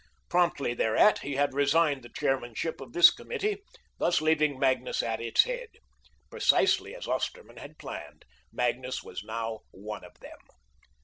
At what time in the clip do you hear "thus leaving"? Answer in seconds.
3.99-4.57